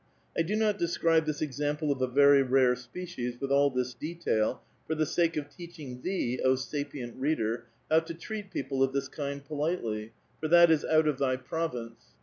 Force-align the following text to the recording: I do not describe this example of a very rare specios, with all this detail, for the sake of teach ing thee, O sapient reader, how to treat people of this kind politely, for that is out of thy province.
I 0.35 0.41
do 0.41 0.55
not 0.55 0.79
describe 0.79 1.27
this 1.27 1.43
example 1.43 1.91
of 1.91 2.01
a 2.01 2.07
very 2.07 2.41
rare 2.41 2.73
specios, 2.73 3.39
with 3.39 3.51
all 3.51 3.69
this 3.69 3.93
detail, 3.93 4.63
for 4.87 4.95
the 4.95 5.05
sake 5.05 5.37
of 5.37 5.47
teach 5.47 5.77
ing 5.77 6.01
thee, 6.01 6.39
O 6.43 6.55
sapient 6.55 7.17
reader, 7.21 7.67
how 7.87 7.99
to 7.99 8.15
treat 8.15 8.49
people 8.49 8.81
of 8.81 8.93
this 8.93 9.07
kind 9.07 9.45
politely, 9.45 10.13
for 10.39 10.47
that 10.47 10.71
is 10.71 10.83
out 10.85 11.07
of 11.07 11.19
thy 11.19 11.35
province. 11.35 12.01